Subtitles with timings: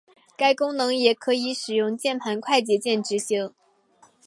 [0.35, 3.53] 该功能也可以使用键盘快捷键执行。